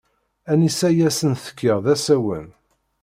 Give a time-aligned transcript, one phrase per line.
[0.51, 2.47] Anisa i asent-kkiɣ d asawen.